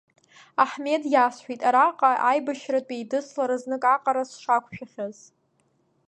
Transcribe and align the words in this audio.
Аҳмед 0.63 1.03
иасҳәеит 1.13 1.61
араҟа 1.69 2.11
аибашьратә 2.29 2.91
еидыслара 2.95 3.55
знык 3.61 3.83
аҟара 3.95 4.23
сшақәшәахьаз. 4.29 5.17